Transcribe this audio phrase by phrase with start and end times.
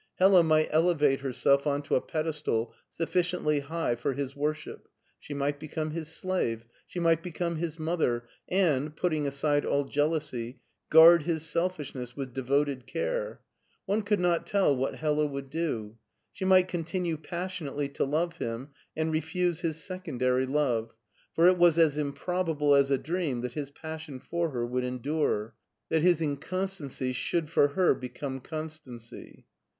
[0.15, 4.87] Hella might elevate herself on to a pedestal sufficiently high for his worship,
[5.19, 10.59] she might become his slave, she might become his mother, and, putting aside all jealousy,
[10.89, 13.41] guard his selfishness with devoted care.
[13.85, 15.99] One could not tell what Hella would do.
[16.33, 20.95] She might continue passionately to love him and refuse his secondary love,
[21.35, 25.53] for it was as improbable as a dream that his passion for her would endure,
[25.89, 29.45] that his inconstancy should for her become constancy.